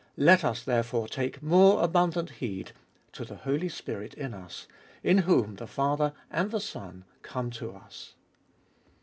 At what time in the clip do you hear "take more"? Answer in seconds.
1.07-1.83